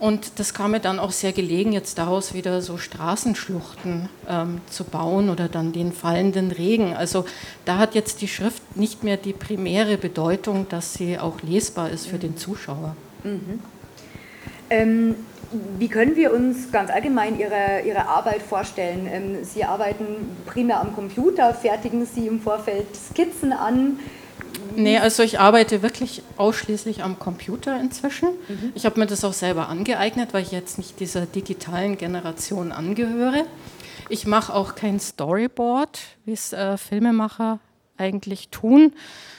Und 0.00 0.38
das 0.38 0.54
kam 0.54 0.70
mir 0.70 0.80
dann 0.80 0.98
auch 0.98 1.12
sehr 1.12 1.32
gelegen, 1.32 1.72
jetzt 1.72 1.98
daraus 1.98 2.32
wieder 2.32 2.62
so 2.62 2.78
Straßenschluchten 2.78 4.08
ähm, 4.26 4.62
zu 4.70 4.84
bauen 4.84 5.28
oder 5.28 5.46
dann 5.48 5.72
den 5.72 5.92
fallenden 5.92 6.50
Regen. 6.50 6.94
Also 6.94 7.26
da 7.66 7.76
hat 7.76 7.94
jetzt 7.94 8.22
die 8.22 8.28
Schrift 8.28 8.62
nicht 8.76 9.04
mehr 9.04 9.18
die 9.18 9.34
primäre 9.34 9.98
Bedeutung, 9.98 10.66
dass 10.70 10.94
sie 10.94 11.18
auch 11.18 11.42
lesbar 11.42 11.90
ist 11.90 12.06
für 12.06 12.16
den 12.16 12.38
Zuschauer. 12.38 12.96
Mhm. 13.24 13.60
Ähm, 14.70 15.16
wie 15.78 15.88
können 15.88 16.16
wir 16.16 16.32
uns 16.32 16.72
ganz 16.72 16.90
allgemein 16.90 17.38
Ihre, 17.38 17.82
Ihre 17.84 18.08
Arbeit 18.08 18.40
vorstellen? 18.40 19.06
Ähm, 19.12 19.44
Sie 19.44 19.64
arbeiten 19.64 20.04
primär 20.46 20.80
am 20.80 20.94
Computer, 20.94 21.52
fertigen 21.52 22.06
Sie 22.06 22.26
im 22.26 22.40
Vorfeld 22.40 22.86
Skizzen 22.96 23.52
an? 23.52 23.98
Nee, 24.76 24.98
also 24.98 25.22
ich 25.22 25.40
arbeite 25.40 25.82
wirklich 25.82 26.22
ausschließlich 26.36 27.02
am 27.02 27.18
Computer 27.18 27.78
inzwischen. 27.80 28.30
Mhm. 28.48 28.72
Ich 28.74 28.86
habe 28.86 28.98
mir 29.00 29.06
das 29.06 29.24
auch 29.24 29.32
selber 29.32 29.68
angeeignet, 29.68 30.32
weil 30.32 30.42
ich 30.42 30.52
jetzt 30.52 30.78
nicht 30.78 31.00
dieser 31.00 31.26
digitalen 31.26 31.96
Generation 31.96 32.72
angehöre. 32.72 33.44
Ich 34.08 34.26
mache 34.26 34.54
auch 34.54 34.74
kein 34.74 34.98
Storyboard, 34.98 36.00
wie 36.24 36.32
es 36.32 36.52
äh, 36.52 36.76
Filmemacher 36.76 37.60
eigentlich 38.00 38.48
tun, 38.48 38.94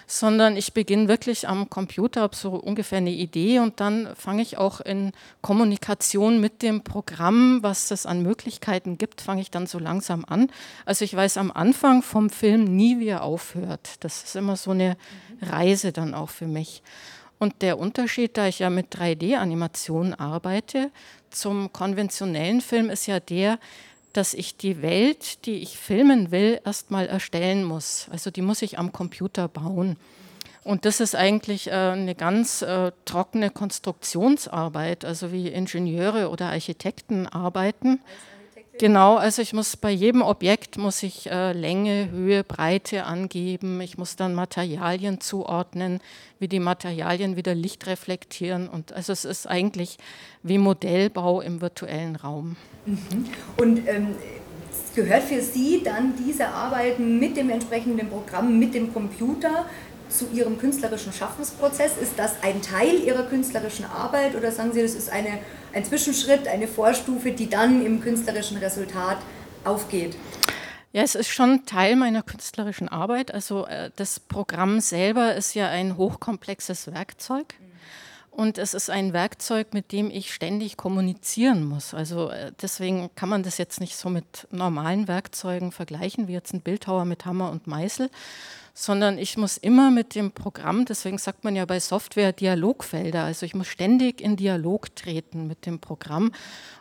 sondern 0.08 0.58
ich 0.58 0.74
beginne 0.74 1.08
wirklich 1.08 1.48
am 1.48 1.70
Computer, 1.70 2.22
habe 2.22 2.36
so 2.36 2.52
ungefähr 2.52 3.00
eine 3.00 3.12
Idee 3.12 3.60
und 3.60 3.80
dann 3.80 4.10
fange 4.16 4.42
ich 4.42 4.58
auch 4.58 4.82
in 4.82 5.14
Kommunikation 5.42 6.40
mit 6.40 6.62
dem 6.62 6.84
Programm, 6.84 7.60
was 7.62 7.92
es 7.92 8.06
an 8.06 8.22
Möglichkeiten 8.22 8.98
gibt, 8.98 9.22
fange 9.22 9.42
ich 9.42 9.52
dann 9.52 9.68
so 9.68 9.80
langsam 9.80 10.26
an. 10.26 10.52
Also 10.86 11.06
ich 11.06 11.16
weiß 11.16 11.38
am 11.38 11.52
Anfang 11.52 12.04
vom 12.04 12.30
Film 12.30 12.64
nie, 12.66 13.00
wie 13.00 13.08
er 13.08 13.24
aufhört. 13.24 13.96
Das 14.02 14.24
ist 14.24 14.36
immer 14.36 14.58
so 14.58 14.72
eine 14.72 14.98
Reise 15.42 15.92
dann 15.92 16.14
auch 16.14 16.30
für 16.30 16.48
mich. 16.48 16.84
Und 17.40 17.64
der 17.64 17.80
Unterschied, 17.80 18.38
da 18.38 18.48
ich 18.48 18.60
ja 18.60 18.70
mit 18.70 18.96
3D-Animationen 18.96 20.14
arbeite, 20.14 20.92
zum 21.32 21.74
konventionellen 21.74 22.62
Film 22.62 22.92
ist 22.92 23.08
ja 23.08 23.20
der, 23.20 23.58
dass 24.14 24.34
ich 24.34 24.58
die 24.58 24.82
Welt, 24.82 25.46
die 25.46 25.56
ich 25.56 25.78
filmen 25.78 26.32
will, 26.32 26.60
erstmal 26.66 27.08
erstellen 27.08 27.64
muss. 27.64 28.08
Also 28.12 28.32
die 28.32 28.42
muss 28.42 28.62
ich 28.62 28.78
am 28.78 28.92
Computer 28.92 29.48
bauen. 29.48 29.98
Und 30.64 30.86
das 30.86 31.00
ist 31.00 31.16
eigentlich 31.16 31.68
äh, 31.68 31.72
eine 31.72 32.14
ganz 32.14 32.62
äh, 32.62 32.92
trockene 33.06 33.50
Konstruktionsarbeit, 33.50 35.06
also 35.06 35.32
wie 35.32 35.48
Ingenieure 35.48 36.30
oder 36.30 36.50
Architekten 36.50 37.26
arbeiten. 37.28 38.00
Genau, 38.80 39.18
also 39.18 39.42
ich 39.42 39.54
muss 39.54 39.78
bei 39.78 39.92
jedem 39.92 40.22
Objekt 40.22 40.78
muss 40.78 41.04
ich 41.04 41.30
äh, 41.30 41.54
Länge, 41.54 42.10
Höhe, 42.10 42.44
Breite 42.44 43.04
angeben. 43.04 43.80
Ich 43.82 43.98
muss 43.98 44.16
dann 44.16 44.34
Materialien 44.34 45.20
zuordnen, 45.22 46.00
wie 46.40 46.48
die 46.48 46.60
Materialien 46.60 47.36
wieder 47.36 47.54
Licht 47.54 47.86
reflektieren. 47.88 48.68
Und 48.68 48.94
also 48.94 49.14
es 49.14 49.26
ist 49.26 49.48
eigentlich 49.48 49.98
wie 50.42 50.58
Modellbau 50.58 51.42
im 51.42 51.62
virtuellen 51.62 52.16
Raum. 52.16 52.56
Mhm. 52.86 53.26
Und 53.58 53.88
ähm, 53.88 54.16
gehört 54.96 55.24
für 55.24 55.42
Sie 55.42 55.82
dann 55.84 56.14
diese 56.16 56.48
Arbeiten 56.48 57.20
mit 57.20 57.38
dem 57.38 57.50
entsprechenden 57.50 58.10
Programm, 58.10 58.58
mit 58.58 58.74
dem 58.74 58.94
Computer 58.94 59.66
zu 60.10 60.28
Ihrem 60.34 60.58
künstlerischen 60.58 61.14
Schaffensprozess? 61.14 61.98
Ist 62.02 62.14
das 62.18 62.36
ein 62.42 62.62
Teil 62.62 63.00
Ihrer 63.00 63.24
künstlerischen 63.24 63.86
Arbeit 63.86 64.36
oder 64.36 64.52
sagen 64.52 64.72
Sie, 64.74 64.82
das 64.82 64.96
ist 64.96 65.12
eine, 65.12 65.40
ein 65.74 65.86
Zwischenschritt, 65.86 66.48
eine 66.48 66.68
Vorstufe, 66.68 67.32
die 67.32 67.50
dann 67.50 67.86
im 67.86 68.02
künstlerischen 68.02 68.58
Resultat 68.58 69.18
aufgeht? 69.64 70.16
Ja, 70.94 71.04
es 71.04 71.16
ist 71.16 71.30
schon 71.30 71.66
Teil 71.66 71.96
meiner 71.96 72.22
künstlerischen 72.22 72.90
Arbeit. 72.90 73.34
Also 73.34 73.66
äh, 73.66 73.92
das 73.96 74.20
Programm 74.20 74.82
selber 74.82 75.36
ist 75.36 75.54
ja 75.54 75.70
ein 75.70 75.96
hochkomplexes 75.96 76.94
Werkzeug. 76.94 77.54
Und 78.32 78.58
es 78.58 78.74
ist 78.74 78.90
ein 78.90 79.12
Werkzeug, 79.12 79.74
mit 79.74 79.92
dem 79.92 80.10
ich 80.10 80.34
ständig 80.34 80.78
kommunizieren 80.78 81.66
muss. 81.66 81.94
Also 81.94 82.30
äh, 82.30 82.54
deswegen 82.62 83.10
kann 83.14 83.28
man 83.28 83.44
das 83.44 83.58
jetzt 83.58 83.82
nicht 83.82 83.98
so 83.98 84.10
mit 84.10 84.48
normalen 84.52 85.10
Werkzeugen 85.10 85.74
vergleichen, 85.74 86.30
wie 86.30 86.34
jetzt 86.34 86.54
ein 86.54 86.62
Bildhauer 86.62 87.04
mit 87.04 87.26
Hammer 87.26 87.52
und 87.52 87.68
Meißel, 87.68 88.10
sondern 88.74 89.18
ich 89.18 89.38
muss 89.38 89.58
immer 89.58 89.92
mit 89.92 90.16
dem 90.16 90.32
Programm, 90.32 90.86
deswegen 90.86 91.18
sagt 91.18 91.44
man 91.44 91.58
ja 91.58 91.66
bei 91.66 91.82
Software 91.82 92.32
Dialogfelder, 92.32 93.26
also 93.26 93.46
ich 93.46 93.54
muss 93.54 93.68
ständig 93.68 94.22
in 94.22 94.38
Dialog 94.38 94.96
treten 94.96 95.48
mit 95.48 95.66
dem 95.66 95.80
Programm 95.80 96.32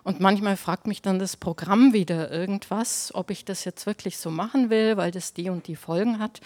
und 0.04 0.20
manchmal 0.20 0.56
fragt 0.56 0.86
mich 0.86 1.02
dann 1.02 1.18
das 1.18 1.36
Programm 1.36 1.92
wieder 1.92 2.30
irgendwas, 2.30 3.10
ob 3.12 3.30
ich 3.30 3.44
das 3.44 3.64
jetzt 3.64 3.86
wirklich 3.86 4.18
so 4.18 4.30
machen 4.30 4.70
will, 4.70 4.96
weil 4.96 5.10
das 5.10 5.34
die 5.34 5.50
und 5.50 5.66
die 5.66 5.76
Folgen 5.76 6.20
hat. 6.20 6.40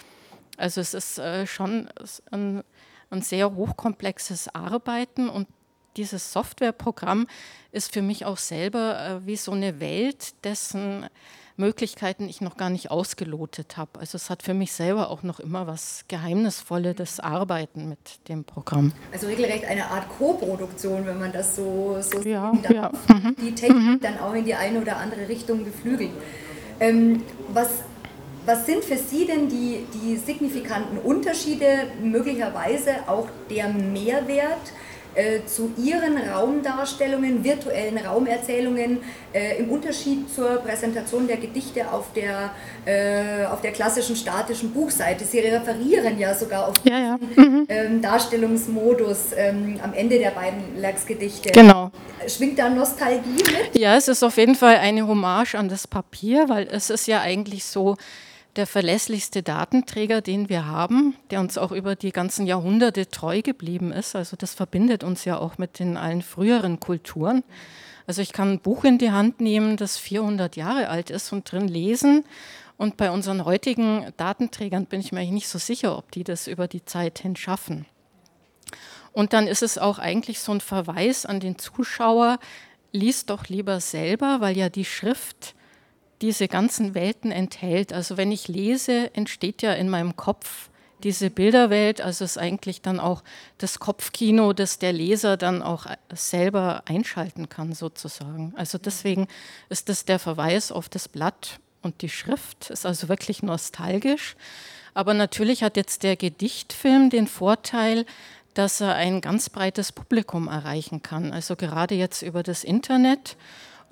Also 0.57 0.81
es 0.81 0.93
ist 0.93 1.19
äh, 1.19 1.45
schon 1.45 1.89
ein, 2.31 2.63
ein 3.15 3.21
sehr 3.21 3.55
hochkomplexes 3.55 4.53
Arbeiten 4.53 5.29
und 5.29 5.47
dieses 5.97 6.33
Softwareprogramm 6.33 7.27
ist 7.71 7.93
für 7.93 8.01
mich 8.01 8.25
auch 8.25 8.37
selber 8.37 9.21
äh, 9.23 9.25
wie 9.25 9.37
so 9.37 9.53
eine 9.53 9.79
Welt, 9.79 10.33
dessen 10.43 11.05
Möglichkeiten 11.57 12.27
ich 12.27 12.41
noch 12.41 12.57
gar 12.57 12.69
nicht 12.69 12.91
ausgelotet 12.91 13.77
habe. 13.77 13.99
Also 13.99 14.17
es 14.17 14.29
hat 14.29 14.43
für 14.43 14.53
mich 14.53 14.73
selber 14.73 15.09
auch 15.09 15.23
noch 15.23 15.39
immer 15.39 15.67
was 15.67 16.03
Geheimnisvolles 16.09 17.21
Arbeiten 17.21 17.87
mit 17.87 18.27
dem 18.27 18.43
Programm. 18.43 18.91
Also 19.13 19.27
regelrecht 19.27 19.63
eine 19.63 19.89
Art 19.89 20.09
Co-Produktion, 20.17 21.05
wenn 21.05 21.17
man 21.17 21.31
das 21.31 21.55
so, 21.55 21.97
so 22.01 22.19
ja, 22.27 22.51
darf. 22.61 22.73
Ja. 22.73 22.91
Mhm. 23.07 23.35
Die 23.41 23.55
Technik 23.55 23.83
mhm. 23.83 23.99
dann 24.01 24.19
auch 24.19 24.33
in 24.33 24.43
die 24.43 24.55
eine 24.55 24.81
oder 24.81 24.97
andere 24.97 25.29
Richtung 25.29 25.63
beflügelt. 25.63 26.11
Ähm, 26.81 27.23
was 27.53 27.69
was 28.45 28.65
sind 28.65 28.83
für 28.83 28.97
Sie 28.97 29.25
denn 29.25 29.49
die, 29.49 29.85
die 29.93 30.17
signifikanten 30.17 30.97
Unterschiede, 30.99 31.87
möglicherweise 32.01 32.95
auch 33.07 33.27
der 33.49 33.69
Mehrwert 33.69 34.71
äh, 35.15 35.45
zu 35.45 35.71
ihren 35.77 36.17
Raumdarstellungen, 36.17 37.41
virtuellen 37.41 37.97
Raumerzählungen 37.97 38.99
äh, 39.31 39.59
im 39.59 39.69
Unterschied 39.69 40.29
zur 40.29 40.57
Präsentation 40.57 41.25
der 41.25 41.37
Gedichte 41.37 41.89
auf 41.89 42.11
der, 42.13 42.51
äh, 42.85 43.45
auf 43.45 43.61
der 43.61 43.71
klassischen 43.71 44.17
statischen 44.17 44.73
Buchseite. 44.73 45.23
Sie 45.23 45.39
referieren 45.39 46.19
ja 46.19 46.33
sogar 46.33 46.67
auf 46.67 46.75
ja, 46.83 46.99
ja. 46.99 47.19
Mhm. 47.37 47.65
Ähm, 47.69 48.01
Darstellungsmodus 48.01 49.27
ähm, 49.37 49.79
am 49.81 49.93
Ende 49.93 50.19
der 50.19 50.31
beiden 50.31 50.81
Lachs-Gedichte. 50.81 51.51
Genau. 51.51 51.91
Schwingt 52.27 52.59
da 52.59 52.67
Nostalgie 52.67 53.29
mit? 53.37 53.79
Ja, 53.81 53.95
es 53.95 54.09
ist 54.09 54.21
auf 54.21 54.35
jeden 54.35 54.55
Fall 54.55 54.75
eine 54.75 55.07
Hommage 55.07 55.55
an 55.55 55.69
das 55.69 55.87
Papier, 55.87 56.49
weil 56.49 56.67
es 56.69 56.89
ist 56.89 57.07
ja 57.07 57.21
eigentlich 57.21 57.63
so, 57.63 57.95
der 58.55 58.67
verlässlichste 58.67 59.43
Datenträger, 59.43 60.21
den 60.21 60.49
wir 60.49 60.65
haben, 60.65 61.15
der 61.29 61.39
uns 61.39 61.57
auch 61.57 61.71
über 61.71 61.95
die 61.95 62.11
ganzen 62.11 62.45
Jahrhunderte 62.45 63.09
treu 63.09 63.41
geblieben 63.41 63.91
ist. 63.91 64.15
Also 64.15 64.37
das 64.37 64.53
verbindet 64.53 65.03
uns 65.03 65.25
ja 65.25 65.37
auch 65.37 65.57
mit 65.57 65.79
den 65.79 65.97
allen 65.97 66.21
früheren 66.21 66.79
Kulturen. 66.79 67.43
Also 68.07 68.21
ich 68.21 68.33
kann 68.33 68.53
ein 68.53 68.59
Buch 68.59 68.83
in 68.83 68.97
die 68.97 69.11
Hand 69.11 69.41
nehmen, 69.41 69.77
das 69.77 69.97
400 69.97 70.55
Jahre 70.55 70.89
alt 70.89 71.09
ist 71.09 71.33
und 71.33 71.51
drin 71.51 71.67
lesen. 71.67 72.23
Und 72.77 72.97
bei 72.97 73.09
unseren 73.11 73.45
heutigen 73.45 74.13
Datenträgern 74.17 74.85
bin 74.85 74.99
ich 74.99 75.11
mir 75.11 75.23
nicht 75.31 75.47
so 75.47 75.57
sicher, 75.57 75.97
ob 75.97 76.11
die 76.11 76.23
das 76.23 76.47
über 76.47 76.67
die 76.67 76.85
Zeit 76.85 77.19
hin 77.19 77.35
schaffen. 77.35 77.85
Und 79.13 79.31
dann 79.31 79.47
ist 79.47 79.63
es 79.63 79.77
auch 79.77 79.97
eigentlich 79.97 80.39
so 80.39 80.51
ein 80.51 80.61
Verweis 80.61 81.25
an 81.25 81.39
den 81.39 81.57
Zuschauer, 81.57 82.37
liest 82.91 83.29
doch 83.29 83.47
lieber 83.47 83.79
selber, 83.79 84.41
weil 84.41 84.57
ja 84.57 84.69
die 84.69 84.85
Schrift 84.85 85.55
diese 86.21 86.47
ganzen 86.47 86.95
Welten 86.95 87.31
enthält. 87.31 87.93
Also 87.93 88.17
wenn 88.17 88.31
ich 88.31 88.47
lese, 88.47 89.13
entsteht 89.13 89.61
ja 89.61 89.73
in 89.73 89.89
meinem 89.89 90.15
Kopf 90.15 90.69
diese 91.03 91.29
Bilderwelt, 91.29 92.01
also 92.01 92.25
ist 92.25 92.37
eigentlich 92.37 92.81
dann 92.81 92.99
auch 92.99 93.23
das 93.57 93.79
Kopfkino, 93.79 94.53
das 94.53 94.79
der 94.79 94.93
Leser 94.93 95.37
dann 95.37 95.61
auch 95.61 95.85
selber 96.11 96.83
einschalten 96.85 97.49
kann 97.49 97.73
sozusagen. 97.73 98.53
Also 98.55 98.77
deswegen 98.77 99.27
ist 99.69 99.89
das 99.89 100.05
der 100.05 100.19
Verweis 100.19 100.71
auf 100.71 100.89
das 100.89 101.07
Blatt 101.07 101.59
und 101.81 102.01
die 102.01 102.09
Schrift, 102.09 102.69
ist 102.71 102.85
also 102.85 103.09
wirklich 103.09 103.43
nostalgisch. 103.43 104.35
Aber 104.93 105.13
natürlich 105.13 105.61
hat 105.61 105.75
jetzt 105.77 106.03
der 106.03 106.15
Gedichtfilm 106.15 107.09
den 107.09 107.27
Vorteil, 107.27 108.05
dass 108.55 108.79
er 108.79 108.95
ein 108.95 109.19
ganz 109.21 109.49
breites 109.49 109.91
Publikum 109.91 110.47
erreichen 110.47 111.01
kann. 111.01 111.33
Also 111.33 111.55
gerade 111.55 111.93
jetzt 111.93 112.21
über 112.21 112.41
das 112.41 112.63
Internet 112.63 113.35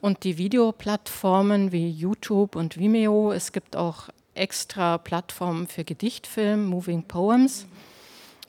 und 0.04 0.26
die 0.26 0.38
Videoplattformen 0.38 1.72
wie 1.72 1.90
YouTube 1.90 2.58
und 2.58 2.78
Vimeo. 2.78 3.32
Es 3.32 3.54
gibt 3.54 3.78
auch 3.78 4.10
extra 4.36 4.98
Plattformen 4.98 5.66
für 5.66 5.86
Gedichtfilm, 5.86 6.66
Moving 6.66 7.04
Poems. 7.04 7.68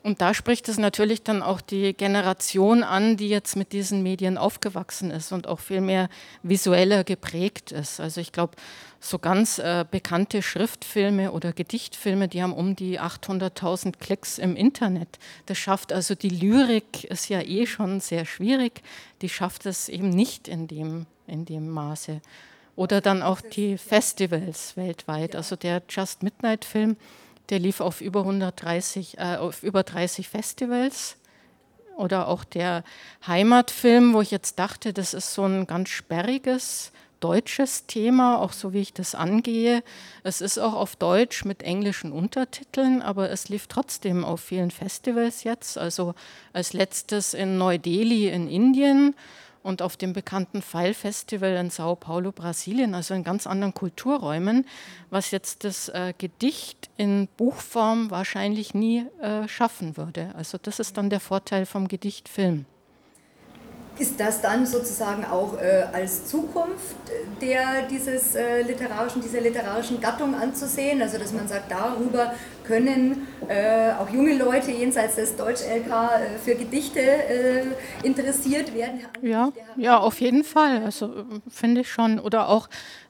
Und 0.05 0.21
da 0.21 0.35
spricht 0.35 0.69
es 0.69 0.77
natürlich 0.77 1.23
dann 1.23 1.41
auch 1.41 1.61
die 1.61 1.93
Generation 1.93 2.83
an, 2.83 3.17
die 3.17 3.27
jetzt 3.27 3.55
mit 3.55 3.73
diesen 3.73 4.03
Medien 4.03 4.37
aufgewachsen 4.37 5.09
ist 5.09 5.31
und 5.31 5.47
auch 5.47 5.59
viel 5.59 5.81
mehr 5.81 6.09
visueller 6.43 7.03
geprägt 7.03 7.71
ist. 7.71 7.99
Also 7.99 8.21
ich 8.21 8.31
glaube, 8.31 8.53
so 8.99 9.17
ganz 9.17 9.57
äh, 9.57 9.83
bekannte 9.89 10.43
Schriftfilme 10.43 11.31
oder 11.31 11.53
Gedichtfilme, 11.53 12.27
die 12.27 12.43
haben 12.43 12.53
um 12.53 12.75
die 12.75 12.99
800.000 12.99 13.97
Klicks 13.97 14.37
im 14.37 14.55
Internet. 14.55 15.17
Das 15.47 15.57
schafft 15.57 15.91
also 15.91 16.13
die 16.13 16.29
Lyrik, 16.29 17.05
ist 17.05 17.27
ja 17.29 17.41
eh 17.41 17.65
schon 17.65 17.99
sehr 17.99 18.25
schwierig, 18.25 18.83
die 19.23 19.29
schafft 19.29 19.65
es 19.65 19.89
eben 19.89 20.09
nicht 20.09 20.47
in 20.47 20.67
dem, 20.67 21.07
in 21.25 21.45
dem 21.45 21.67
Maße. 21.71 22.21
Oder 22.75 23.01
dann 23.01 23.23
auch 23.23 23.41
die 23.41 23.79
Festivals 23.79 24.77
weltweit. 24.77 25.35
Also 25.35 25.55
der 25.55 25.81
Just 25.89 26.21
Midnight 26.21 26.63
Film, 26.63 26.95
der 27.49 27.59
lief 27.59 27.81
auf 27.81 28.01
über 28.01 28.21
130, 28.21 29.17
äh, 29.17 29.37
auf 29.37 29.63
über 29.63 29.83
30 29.83 30.29
Festivals. 30.29 31.17
Oder 31.97 32.27
auch 32.27 32.43
der 32.43 32.83
Heimatfilm, 33.25 34.13
wo 34.13 34.21
ich 34.21 34.31
jetzt 34.31 34.59
dachte, 34.59 34.91
das 34.91 35.13
ist 35.13 35.33
so 35.33 35.45
ein 35.45 35.65
ganz 35.65 35.89
sperriges 35.89 36.91
deutsches 37.25 37.87
Thema, 37.87 38.39
auch 38.39 38.51
so 38.51 38.73
wie 38.73 38.81
ich 38.81 38.93
das 38.93 39.15
angehe. 39.15 39.83
Es 40.23 40.41
ist 40.41 40.59
auch 40.59 40.73
auf 40.73 40.95
Deutsch 40.95 41.43
mit 41.43 41.63
englischen 41.63 42.11
Untertiteln, 42.11 43.01
aber 43.01 43.31
es 43.31 43.49
lief 43.49 43.67
trotzdem 43.67 44.23
auf 44.23 44.41
vielen 44.41 44.69
Festivals 44.69 45.43
jetzt. 45.43 45.77
Also 45.77 46.13
als 46.53 46.73
letztes 46.73 47.33
in 47.33 47.57
Neu-Delhi 47.57 48.29
in 48.29 48.47
Indien 48.47 49.15
und 49.65 49.81
auf 49.81 49.97
dem 49.97 50.13
bekannten 50.13 50.61
Pfeil-Festival 50.61 51.55
in 51.55 51.71
Sao 51.71 51.95
Paulo, 51.95 52.31
Brasilien, 52.31 52.93
also 52.93 53.15
in 53.15 53.23
ganz 53.23 53.47
anderen 53.47 53.73
Kulturräumen, 53.73 54.65
was 55.09 55.31
jetzt 55.31 55.63
das 55.63 55.89
äh, 55.89 56.13
Gedicht 56.17 56.89
in 56.97 57.27
Buchform 57.35 58.11
wahrscheinlich 58.11 58.75
nie 58.75 59.05
äh, 59.19 59.47
schaffen 59.47 59.97
würde. 59.97 60.31
Also 60.35 60.59
das 60.61 60.79
ist 60.79 60.97
dann 60.97 61.09
der 61.09 61.19
Vorteil 61.19 61.65
vom 61.65 61.87
Gedichtfilm. 61.87 62.65
Ist 63.97 64.19
das 64.19 64.41
dann 64.41 64.65
sozusagen 64.65 65.23
auch 65.25 65.57
äh, 65.57 65.85
als 65.93 66.25
Zukunft 66.25 66.95
der, 67.41 67.83
dieses, 67.89 68.35
äh, 68.35 68.61
literarischen, 68.61 69.21
dieser 69.21 69.39
literarischen 69.39 70.01
Gattung 70.01 70.35
anzusehen? 70.35 71.01
Also 71.01 71.17
dass 71.17 71.31
man 71.31 71.47
sagt, 71.47 71.71
darüber 71.71 72.33
können 72.65 73.27
äh, 73.47 73.91
auch 73.93 74.09
junge 74.09 74.35
Leute 74.35 74.71
jenseits 74.71 75.15
des 75.15 75.35
Deutsch-LK 75.37 75.87
äh, 75.87 76.37
für 76.43 76.55
Gedichte 76.55 76.99
äh, 76.99 77.63
interessiert 78.03 78.73
werden? 78.73 79.01
Ja, 79.21 79.51
ja, 79.77 79.97
auf 79.97 80.19
jeden 80.19 80.43
Fall. 80.43 80.83
Also 80.83 81.25
finde 81.47 81.81
ich 81.81 81.89
schon. 81.89 82.19
Oder 82.19 82.49
auch, 82.49 82.67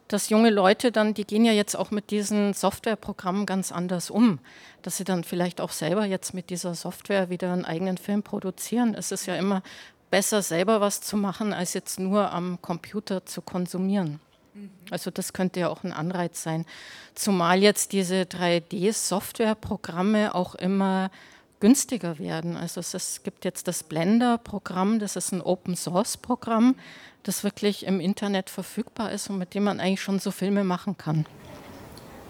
dass 0.08 0.30
junge 0.30 0.52
Leute 0.52 0.92
dann, 0.92 1.14
die 1.14 1.26
gehen 1.26 1.46
ja 1.46 1.52
jetzt 1.52 1.76
auch 1.76 1.90
mit 1.90 2.12
diesen 2.12 2.54
Softwareprogrammen 2.54 3.46
ganz 3.46 3.72
anders 3.72 4.10
um. 4.10 4.40
Dass 4.84 4.98
sie 4.98 5.04
dann 5.04 5.24
vielleicht 5.24 5.62
auch 5.62 5.72
selber 5.72 6.06
jetzt 6.06 6.36
mit 6.36 6.52
dieser 6.52 6.76
Software 6.76 7.32
wieder 7.32 7.52
einen 7.52 7.66
eigenen 7.66 7.98
Film 7.98 8.22
produzieren. 8.22 8.94
Es 8.94 9.12
ist 9.12 9.26
ja 9.26 9.36
immer 9.36 9.64
besser 10.10 10.42
selber 10.42 10.82
was 10.82 11.02
zu 11.02 11.18
machen, 11.18 11.54
als 11.54 11.74
jetzt 11.74 12.00
nur 12.00 12.32
am 12.32 12.62
Computer 12.62 13.26
zu 13.26 13.42
konsumieren. 13.42 14.20
Mhm. 14.54 14.70
Also 14.90 15.12
das 15.12 15.34
könnte 15.34 15.60
ja 15.60 15.70
auch 15.70 15.84
ein 15.84 15.94
Anreiz 15.94 16.44
sein. 16.44 16.66
Zumal 17.14 17.62
jetzt 17.62 17.92
diese 17.92 18.24
3D-Software-Programme 18.24 20.34
auch 20.34 20.56
immer 20.56 21.12
günstiger 21.60 22.20
werden. 22.20 22.58
Also 22.58 22.82
es 22.82 23.24
gibt 23.24 23.46
jetzt 23.46 23.68
das 23.68 23.84
Blender-Programm, 23.84 25.00
das 25.00 25.16
ist 25.16 25.32
ein 25.32 25.42
Open-Source-Programm, 25.42 26.76
das 27.24 27.44
wirklich 27.44 27.86
im 27.86 28.00
Internet 28.00 28.50
verfügbar 28.50 29.12
ist 29.12 29.30
und 29.30 29.38
mit 29.38 29.54
dem 29.54 29.64
man 29.64 29.80
eigentlich 29.80 30.02
schon 30.02 30.20
so 30.20 30.32
Filme 30.32 30.64
machen 30.64 30.98
kann. 30.98 31.26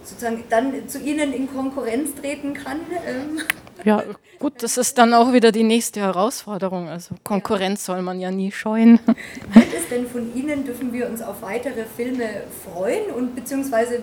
Sozusagen 0.04 0.44
dann 0.50 0.88
zu 0.88 1.00
Ihnen 1.00 1.34
in 1.34 1.52
Konkurrenz 1.52 2.14
treten 2.16 2.54
kann. 2.54 2.80
Ähm. 3.06 3.42
Ja, 3.84 4.04
gut, 4.40 4.64
das 4.64 4.78
ist 4.78 4.98
dann 4.98 5.14
auch 5.14 5.34
wieder 5.34 5.52
die 5.52 5.64
nächste 5.64 6.00
Herausforderung. 6.00 6.88
Also 6.88 7.16
Konkurrenz 7.24 7.86
soll 7.86 8.02
man 8.02 8.20
ja 8.20 8.32
nie 8.32 8.52
scheuen. 8.52 9.00
Wird 9.06 9.74
es 9.78 9.90
denn 9.90 10.08
von 10.08 10.34
Ihnen, 10.36 10.66
dürfen 10.66 10.94
wir 10.94 11.08
uns 11.10 11.22
auf 11.22 11.42
weitere 11.42 11.86
Filme 11.96 12.44
freuen 12.64 13.12
und 13.12 13.36
beziehungsweise 13.36 14.02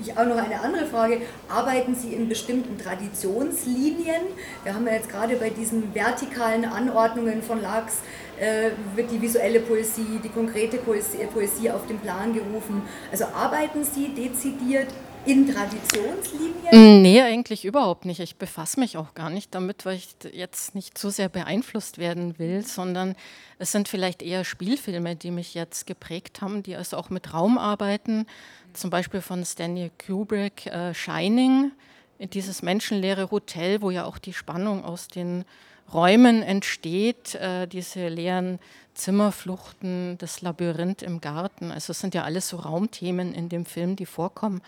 ich 0.00 0.16
auch 0.16 0.26
noch 0.26 0.36
eine 0.36 0.60
andere 0.60 0.86
Frage. 0.86 1.20
Arbeiten 1.48 1.94
Sie 1.94 2.12
in 2.12 2.28
bestimmten 2.28 2.78
Traditionslinien? 2.78 4.22
Wir 4.62 4.74
haben 4.74 4.86
ja 4.86 4.94
jetzt 4.94 5.08
gerade 5.08 5.36
bei 5.36 5.50
diesen 5.50 5.94
vertikalen 5.94 6.64
Anordnungen 6.64 7.42
von 7.42 7.62
Lachs 7.62 8.00
äh, 8.38 8.70
wird 8.94 9.10
die 9.10 9.20
visuelle 9.20 9.60
Poesie, 9.60 10.20
die 10.22 10.28
konkrete 10.28 10.78
Poesie, 10.78 11.18
Poesie 11.32 11.70
auf 11.70 11.86
den 11.86 11.98
Plan 11.98 12.34
gerufen. 12.34 12.82
Also 13.10 13.24
arbeiten 13.26 13.84
Sie 13.84 14.08
dezidiert 14.08 14.88
in 15.26 15.52
Traditionslinien? 15.52 17.02
Nee, 17.02 17.22
eigentlich 17.22 17.64
überhaupt 17.64 18.04
nicht. 18.04 18.20
Ich 18.20 18.36
befasse 18.36 18.80
mich 18.80 18.96
auch 18.96 19.14
gar 19.14 19.30
nicht 19.30 19.54
damit, 19.54 19.84
weil 19.84 19.96
ich 19.96 20.08
jetzt 20.32 20.74
nicht 20.74 20.98
zu 20.98 21.10
sehr 21.10 21.28
beeinflusst 21.28 21.98
werden 21.98 22.38
will, 22.38 22.64
sondern 22.64 23.14
es 23.58 23.72
sind 23.72 23.88
vielleicht 23.88 24.22
eher 24.22 24.44
Spielfilme, 24.44 25.16
die 25.16 25.30
mich 25.30 25.54
jetzt 25.54 25.86
geprägt 25.86 26.40
haben, 26.40 26.62
die 26.62 26.76
also 26.76 26.96
auch 26.96 27.10
mit 27.10 27.32
Raum 27.32 27.58
arbeiten. 27.58 28.26
Zum 28.72 28.90
Beispiel 28.90 29.20
von 29.20 29.44
Stanley 29.44 29.90
Kubrick, 30.04 30.66
äh, 30.66 30.92
Shining, 30.92 31.72
dieses 32.18 32.62
menschenleere 32.62 33.30
Hotel, 33.30 33.82
wo 33.82 33.90
ja 33.90 34.04
auch 34.04 34.18
die 34.18 34.32
Spannung 34.32 34.84
aus 34.84 35.08
den 35.08 35.44
Räumen 35.92 36.42
entsteht, 36.42 37.36
äh, 37.36 37.66
diese 37.66 38.08
leeren 38.08 38.58
Zimmerfluchten, 38.94 40.18
das 40.18 40.40
Labyrinth 40.40 41.02
im 41.02 41.20
Garten. 41.20 41.70
Also 41.70 41.92
es 41.92 42.00
sind 42.00 42.14
ja 42.14 42.24
alles 42.24 42.48
so 42.48 42.56
Raumthemen 42.56 43.34
in 43.34 43.48
dem 43.48 43.66
Film, 43.66 43.94
die 43.94 44.06
vorkommen. 44.06 44.62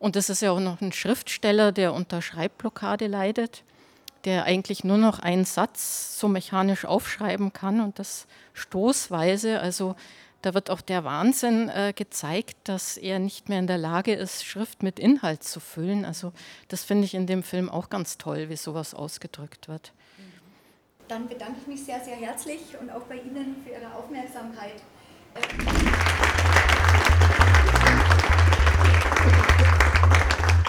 Und 0.00 0.16
es 0.16 0.30
ist 0.30 0.40
ja 0.40 0.50
auch 0.50 0.60
noch 0.60 0.80
ein 0.80 0.92
Schriftsteller, 0.92 1.72
der 1.72 1.92
unter 1.92 2.22
Schreibblockade 2.22 3.06
leidet, 3.06 3.62
der 4.24 4.44
eigentlich 4.44 4.82
nur 4.82 4.96
noch 4.96 5.18
einen 5.18 5.44
Satz 5.44 6.18
so 6.18 6.26
mechanisch 6.26 6.86
aufschreiben 6.86 7.52
kann 7.52 7.80
und 7.80 7.98
das 7.98 8.26
stoßweise. 8.54 9.60
Also 9.60 9.94
da 10.40 10.54
wird 10.54 10.70
auch 10.70 10.80
der 10.80 11.04
Wahnsinn 11.04 11.68
äh, 11.68 11.92
gezeigt, 11.94 12.56
dass 12.64 12.96
er 12.96 13.18
nicht 13.18 13.50
mehr 13.50 13.58
in 13.58 13.66
der 13.66 13.76
Lage 13.76 14.14
ist, 14.14 14.42
Schrift 14.46 14.82
mit 14.82 14.98
Inhalt 14.98 15.42
zu 15.42 15.60
füllen. 15.60 16.06
Also 16.06 16.32
das 16.68 16.82
finde 16.82 17.04
ich 17.04 17.12
in 17.12 17.26
dem 17.26 17.42
Film 17.42 17.68
auch 17.68 17.90
ganz 17.90 18.16
toll, 18.16 18.48
wie 18.48 18.56
sowas 18.56 18.94
ausgedrückt 18.94 19.68
wird. 19.68 19.92
Dann 21.08 21.28
bedanke 21.28 21.56
ich 21.60 21.66
mich 21.66 21.84
sehr, 21.84 22.00
sehr 22.00 22.16
herzlich 22.16 22.60
und 22.80 22.88
auch 22.88 23.02
bei 23.02 23.16
Ihnen 23.16 23.56
für 23.62 23.72
Ihre 23.72 23.94
Aufmerksamkeit. 23.94 24.80